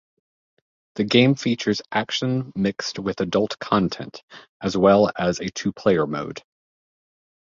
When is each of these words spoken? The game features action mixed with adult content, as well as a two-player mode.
The 0.95 1.03
game 1.03 1.35
features 1.35 1.79
action 1.91 2.53
mixed 2.55 2.97
with 2.97 3.21
adult 3.21 3.59
content, 3.59 4.23
as 4.59 4.75
well 4.75 5.11
as 5.15 5.39
a 5.39 5.51
two-player 5.51 6.07
mode. 6.07 6.41